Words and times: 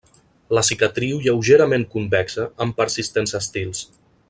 La 0.57 0.61
cicatriu 0.69 1.19
lleugerament 1.25 1.85
convexa, 1.97 2.49
amb 2.67 2.77
persistents 2.83 3.39
estils. 3.45 3.87